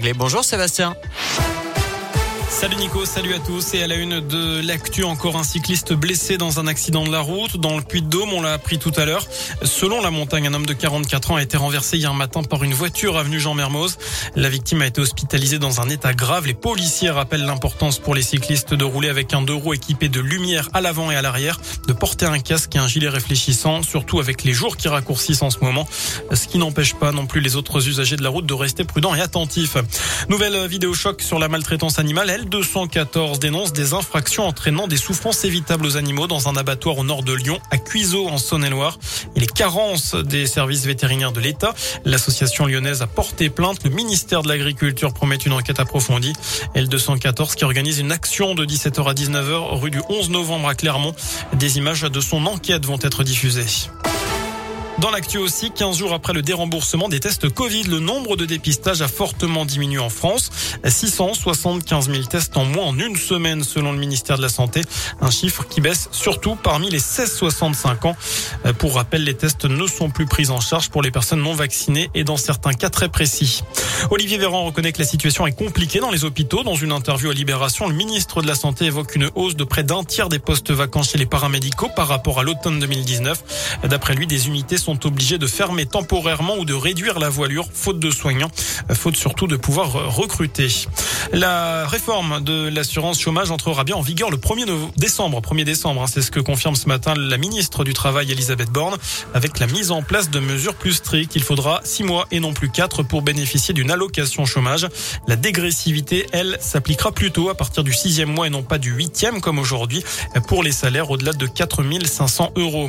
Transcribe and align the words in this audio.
Bonjour 0.00 0.44
Sébastien. 0.44 0.94
Salut 2.60 2.74
Nico, 2.74 3.04
salut 3.04 3.34
à 3.34 3.38
tous. 3.38 3.74
Et 3.74 3.84
à 3.84 3.86
la 3.86 3.94
une 3.94 4.18
de 4.18 4.60
l'actu, 4.66 5.04
encore 5.04 5.36
un 5.36 5.44
cycliste 5.44 5.92
blessé 5.92 6.38
dans 6.38 6.58
un 6.58 6.66
accident 6.66 7.04
de 7.04 7.12
la 7.12 7.20
route 7.20 7.56
dans 7.56 7.76
le 7.76 7.84
Puy-de-Dôme. 7.84 8.32
On 8.32 8.42
l'a 8.42 8.52
appris 8.52 8.80
tout 8.80 8.90
à 8.96 9.04
l'heure. 9.04 9.24
Selon 9.62 10.02
la 10.02 10.10
montagne, 10.10 10.48
un 10.48 10.54
homme 10.54 10.66
de 10.66 10.72
44 10.72 11.30
ans 11.30 11.36
a 11.36 11.42
été 11.42 11.56
renversé 11.56 11.98
hier 11.98 12.12
matin 12.14 12.42
par 12.42 12.64
une 12.64 12.74
voiture 12.74 13.16
avenue 13.16 13.38
Jean 13.38 13.54
Mermoz. 13.54 13.96
La 14.34 14.48
victime 14.48 14.82
a 14.82 14.88
été 14.88 15.00
hospitalisée 15.00 15.60
dans 15.60 15.80
un 15.80 15.88
état 15.88 16.14
grave. 16.14 16.48
Les 16.48 16.54
policiers 16.54 17.10
rappellent 17.10 17.44
l'importance 17.44 18.00
pour 18.00 18.16
les 18.16 18.22
cyclistes 18.22 18.74
de 18.74 18.84
rouler 18.84 19.08
avec 19.08 19.34
un 19.34 19.42
deux 19.42 19.54
roues 19.54 19.74
équipé 19.74 20.08
de 20.08 20.18
lumière 20.18 20.68
à 20.72 20.80
l'avant 20.80 21.12
et 21.12 21.16
à 21.16 21.22
l'arrière, 21.22 21.60
de 21.86 21.92
porter 21.92 22.26
un 22.26 22.40
casque 22.40 22.74
et 22.74 22.80
un 22.80 22.88
gilet 22.88 23.08
réfléchissant, 23.08 23.84
surtout 23.84 24.18
avec 24.18 24.42
les 24.42 24.52
jours 24.52 24.76
qui 24.76 24.88
raccourcissent 24.88 25.42
en 25.42 25.50
ce 25.50 25.60
moment. 25.60 25.86
Ce 26.32 26.48
qui 26.48 26.58
n'empêche 26.58 26.94
pas 26.94 27.12
non 27.12 27.26
plus 27.26 27.40
les 27.40 27.54
autres 27.54 27.86
usagers 27.86 28.16
de 28.16 28.24
la 28.24 28.30
route 28.30 28.46
de 28.46 28.54
rester 28.54 28.82
prudents 28.82 29.14
et 29.14 29.20
attentifs. 29.20 29.76
Nouvelle 30.28 30.66
vidéo 30.66 30.92
choc 30.92 31.22
sur 31.22 31.38
la 31.38 31.48
maltraitance 31.48 32.00
animale. 32.00 32.30
Elle 32.30 32.47
214 32.48 33.38
dénonce 33.38 33.72
des 33.72 33.92
infractions 33.92 34.46
entraînant 34.46 34.88
des 34.88 34.96
souffrances 34.96 35.44
évitables 35.44 35.86
aux 35.86 35.96
animaux 35.96 36.26
dans 36.26 36.48
un 36.48 36.56
abattoir 36.56 36.98
au 36.98 37.04
nord 37.04 37.22
de 37.22 37.32
Lyon, 37.32 37.58
à 37.70 37.78
Cuiseau, 37.78 38.28
en 38.28 38.38
Saône-et-Loire. 38.38 38.98
Et 39.36 39.40
les 39.40 39.46
carences 39.46 40.14
des 40.14 40.46
services 40.46 40.84
vétérinaires 40.86 41.32
de 41.32 41.40
l'État. 41.40 41.74
L'association 42.04 42.66
lyonnaise 42.66 43.02
a 43.02 43.06
porté 43.06 43.50
plainte. 43.50 43.84
Le 43.84 43.90
ministère 43.90 44.42
de 44.42 44.48
l'Agriculture 44.48 45.12
promet 45.12 45.36
une 45.36 45.52
enquête 45.52 45.80
approfondie. 45.80 46.32
L214 46.74 47.54
qui 47.54 47.64
organise 47.64 47.98
une 47.98 48.12
action 48.12 48.54
de 48.54 48.64
17h 48.64 49.08
à 49.08 49.14
19h 49.14 49.78
rue 49.78 49.90
du 49.90 50.00
11 50.08 50.30
novembre 50.30 50.68
à 50.68 50.74
Clermont. 50.74 51.14
Des 51.54 51.78
images 51.78 52.02
de 52.02 52.20
son 52.20 52.46
enquête 52.46 52.86
vont 52.86 52.98
être 53.02 53.24
diffusées. 53.24 53.88
Dans 55.00 55.12
l'actu 55.12 55.38
aussi, 55.38 55.70
15 55.70 55.96
jours 55.96 56.12
après 56.12 56.32
le 56.32 56.42
déremboursement 56.42 57.08
des 57.08 57.20
tests 57.20 57.48
Covid, 57.48 57.84
le 57.84 58.00
nombre 58.00 58.34
de 58.34 58.44
dépistages 58.44 59.00
a 59.00 59.06
fortement 59.06 59.64
diminué 59.64 60.00
en 60.00 60.08
France. 60.08 60.50
675 60.84 62.10
000 62.10 62.24
tests 62.24 62.56
en 62.56 62.64
moins 62.64 62.86
en 62.86 62.98
une 62.98 63.14
semaine 63.14 63.62
selon 63.62 63.92
le 63.92 63.98
ministère 63.98 64.38
de 64.38 64.42
la 64.42 64.48
Santé. 64.48 64.82
Un 65.20 65.30
chiffre 65.30 65.68
qui 65.68 65.80
baisse 65.80 66.08
surtout 66.10 66.56
parmi 66.56 66.90
les 66.90 66.98
16-65 66.98 68.08
ans. 68.08 68.16
Pour 68.78 68.96
rappel, 68.96 69.22
les 69.22 69.34
tests 69.34 69.66
ne 69.66 69.86
sont 69.86 70.10
plus 70.10 70.26
pris 70.26 70.50
en 70.50 70.58
charge 70.58 70.88
pour 70.88 71.00
les 71.00 71.12
personnes 71.12 71.42
non 71.42 71.54
vaccinées 71.54 72.10
et 72.16 72.24
dans 72.24 72.36
certains 72.36 72.72
cas 72.72 72.90
très 72.90 73.08
précis. 73.08 73.62
Olivier 74.10 74.38
Véran 74.38 74.64
reconnaît 74.64 74.90
que 74.90 74.98
la 74.98 75.06
situation 75.06 75.46
est 75.46 75.52
compliquée 75.52 76.00
dans 76.00 76.10
les 76.10 76.24
hôpitaux. 76.24 76.64
Dans 76.64 76.74
une 76.74 76.90
interview 76.90 77.30
à 77.30 77.34
Libération, 77.34 77.86
le 77.86 77.94
ministre 77.94 78.42
de 78.42 78.48
la 78.48 78.56
Santé 78.56 78.86
évoque 78.86 79.14
une 79.14 79.30
hausse 79.36 79.54
de 79.54 79.64
près 79.64 79.84
d'un 79.84 80.02
tiers 80.02 80.28
des 80.28 80.40
postes 80.40 80.72
vacants 80.72 81.04
chez 81.04 81.18
les 81.18 81.26
paramédicaux 81.26 81.88
par 81.94 82.08
rapport 82.08 82.40
à 82.40 82.42
l'automne 82.42 82.80
2019. 82.80 83.78
D'après 83.84 84.14
lui, 84.14 84.26
des 84.26 84.48
unités 84.48 84.76
obligés 85.04 85.38
de 85.38 85.46
fermer 85.46 85.86
temporairement 85.86 86.56
ou 86.56 86.64
de 86.64 86.74
réduire 86.74 87.18
la 87.18 87.28
voilure, 87.28 87.68
faute 87.72 87.98
de 87.98 88.10
soignants, 88.10 88.50
faute 88.92 89.16
surtout 89.16 89.46
de 89.46 89.56
pouvoir 89.56 90.14
recruter. 90.14 90.68
La 91.32 91.86
réforme 91.86 92.42
de 92.42 92.68
l'assurance 92.68 93.20
chômage 93.20 93.50
entrera 93.50 93.84
bien 93.84 93.96
en 93.96 94.00
vigueur 94.00 94.30
le 94.30 94.36
1er 94.38 94.66
décembre. 94.96 95.40
1er 95.40 95.64
décembre, 95.64 96.02
hein, 96.02 96.06
c'est 96.06 96.22
ce 96.22 96.30
que 96.30 96.40
confirme 96.40 96.74
ce 96.74 96.88
matin 96.88 97.14
la 97.14 97.36
ministre 97.36 97.84
du 97.84 97.92
Travail, 97.92 98.30
Elisabeth 98.32 98.70
Borne, 98.70 98.96
avec 99.34 99.58
la 99.58 99.66
mise 99.66 99.90
en 99.90 100.02
place 100.02 100.30
de 100.30 100.40
mesures 100.40 100.74
plus 100.74 100.94
strictes. 100.94 101.36
Il 101.36 101.42
faudra 101.42 101.80
six 101.84 102.02
mois 102.02 102.26
et 102.30 102.40
non 102.40 102.54
plus 102.54 102.70
quatre 102.70 103.02
pour 103.02 103.22
bénéficier 103.22 103.74
d'une 103.74 103.90
allocation 103.90 104.46
chômage. 104.46 104.88
La 105.26 105.36
dégressivité, 105.36 106.26
elle, 106.32 106.56
s'appliquera 106.60 107.12
plutôt 107.12 107.50
à 107.50 107.54
partir 107.54 107.84
du 107.84 107.92
sixième 107.92 108.30
mois 108.30 108.46
et 108.46 108.50
non 108.50 108.62
pas 108.62 108.78
du 108.78 108.90
huitième 108.90 109.40
comme 109.40 109.58
aujourd'hui 109.58 110.02
pour 110.46 110.62
les 110.62 110.72
salaires 110.72 111.10
au-delà 111.10 111.32
de 111.32 111.46
4500 111.46 112.52
euros. 112.56 112.88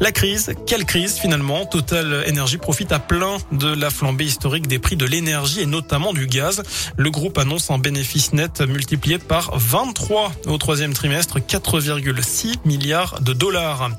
La 0.00 0.10
crise, 0.10 0.54
quelle 0.66 0.84
crise 0.84 1.18
finalement 1.18 1.33
Total 1.70 2.24
Energy 2.28 2.58
profite 2.58 2.92
à 2.92 3.00
plein 3.00 3.38
de 3.50 3.66
la 3.66 3.90
flambée 3.90 4.24
historique 4.24 4.68
des 4.68 4.78
prix 4.78 4.94
de 4.94 5.04
l'énergie 5.04 5.62
et 5.62 5.66
notamment 5.66 6.12
du 6.12 6.28
gaz. 6.28 6.62
Le 6.96 7.10
groupe 7.10 7.38
annonce 7.38 7.72
un 7.72 7.78
bénéfice 7.78 8.32
net 8.32 8.60
multiplié 8.60 9.18
par 9.18 9.50
23 9.56 10.32
au 10.46 10.58
troisième 10.58 10.94
trimestre, 10.94 11.40
4,6 11.40 12.58
milliards 12.64 13.20
de 13.20 13.32
dollars. 13.32 13.90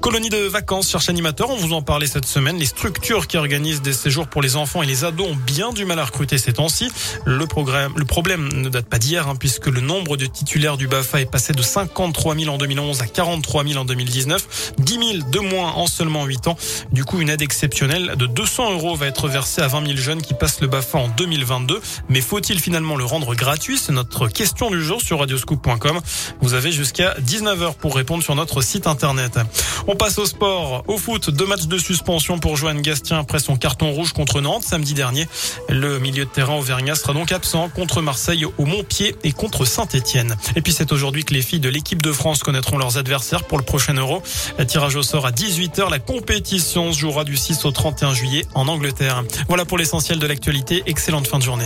Colonie 0.00 0.30
de 0.30 0.38
vacances 0.38 0.90
cherche 0.90 1.08
animateur, 1.08 1.50
on 1.50 1.56
vous 1.56 1.72
en 1.72 1.82
parlait 1.82 2.06
cette 2.06 2.24
semaine. 2.24 2.56
Les 2.56 2.66
structures 2.66 3.26
qui 3.26 3.36
organisent 3.36 3.82
des 3.82 3.92
séjours 3.92 4.28
pour 4.28 4.40
les 4.40 4.56
enfants 4.56 4.82
et 4.82 4.86
les 4.86 5.04
ados 5.04 5.28
ont 5.28 5.36
bien 5.36 5.72
du 5.72 5.84
mal 5.84 5.98
à 5.98 6.04
recruter 6.04 6.38
ces 6.38 6.54
temps-ci. 6.54 6.90
Le, 7.24 7.36
le 7.36 8.04
problème 8.04 8.48
ne 8.52 8.68
date 8.68 8.86
pas 8.86 8.98
d'hier, 8.98 9.28
hein, 9.28 9.34
puisque 9.36 9.66
le 9.66 9.80
nombre 9.80 10.16
de 10.16 10.26
titulaires 10.26 10.76
du 10.76 10.86
BAFA 10.86 11.20
est 11.20 11.30
passé 11.30 11.52
de 11.52 11.62
53 11.62 12.36
000 12.36 12.54
en 12.54 12.58
2011 12.58 13.02
à 13.02 13.06
43 13.06 13.64
000 13.64 13.80
en 13.80 13.84
2019, 13.84 14.74
10 14.78 14.92
000 14.92 15.30
de 15.30 15.38
moins 15.40 15.72
en 15.72 15.86
seulement 15.86 16.24
8 16.24 16.48
ans. 16.48 16.56
Du 16.92 17.04
coup, 17.04 17.20
une 17.20 17.28
aide 17.28 17.42
exceptionnelle 17.42 18.14
de 18.16 18.26
200 18.26 18.72
euros 18.72 18.96
va 18.96 19.06
être 19.06 19.28
versée 19.28 19.62
à 19.62 19.68
20 19.68 19.86
000 19.86 19.98
jeunes 19.98 20.22
qui 20.22 20.34
passent 20.34 20.60
le 20.60 20.66
BAFA 20.66 20.98
en 20.98 21.08
2022. 21.08 21.80
Mais 22.08 22.20
faut-il 22.20 22.60
finalement 22.60 22.96
le 22.96 23.04
rendre 23.04 23.34
gratuit? 23.34 23.78
C'est 23.78 23.92
notre 23.92 24.28
question 24.28 24.70
du 24.70 24.82
jour 24.82 25.00
sur 25.00 25.18
radioscoop.com. 25.18 26.00
Vous 26.40 26.54
avez 26.54 26.72
jusqu'à 26.72 27.14
19h 27.20 27.74
pour 27.74 27.96
répondre 27.96 28.22
sur 28.22 28.34
notre 28.34 28.62
site 28.62 28.86
internet. 28.86 29.38
On 29.86 29.96
passe 29.96 30.18
au 30.18 30.26
sport. 30.26 30.84
Au 30.88 30.98
foot, 30.98 31.30
deux 31.30 31.46
matchs 31.46 31.66
de 31.66 31.78
suspension 31.78 32.38
pour 32.38 32.56
Joanne 32.56 32.82
Gastien 32.82 33.18
après 33.18 33.38
son 33.38 33.56
carton 33.56 33.90
rouge 33.90 34.12
contre 34.12 34.40
Nantes 34.40 34.62
samedi 34.62 34.94
dernier. 34.94 35.28
Le 35.68 35.98
milieu 35.98 36.24
de 36.24 36.30
terrain 36.30 36.54
auvergnat 36.54 36.94
sera 36.94 37.12
donc 37.12 37.32
absent 37.32 37.68
contre 37.74 38.02
Marseille 38.02 38.44
au 38.44 38.64
Montpied 38.64 39.16
et 39.24 39.32
contre 39.32 39.64
Saint-Etienne. 39.64 40.36
Et 40.56 40.62
puis 40.62 40.72
c'est 40.72 40.92
aujourd'hui 40.92 41.24
que 41.24 41.34
les 41.34 41.42
filles 41.42 41.60
de 41.60 41.68
l'équipe 41.68 42.02
de 42.02 42.12
France 42.12 42.42
connaîtront 42.42 42.78
leurs 42.78 42.98
adversaires 42.98 43.44
pour 43.44 43.58
le 43.58 43.64
prochain 43.64 43.94
Euro. 43.94 44.22
Tirage 44.66 44.96
au 44.96 45.02
sort 45.02 45.26
à 45.26 45.30
18h. 45.30 45.90
La 45.90 45.98
compétition 45.98 46.67
se 46.68 46.98
jouera 46.98 47.24
du 47.24 47.36
6 47.36 47.64
au 47.64 47.70
31 47.70 48.12
juillet 48.12 48.44
en 48.54 48.68
Angleterre. 48.68 49.24
Voilà 49.48 49.64
pour 49.64 49.78
l'essentiel 49.78 50.18
de 50.18 50.26
l'actualité. 50.26 50.82
Excellente 50.86 51.26
fin 51.26 51.38
de 51.38 51.42
journée. 51.42 51.64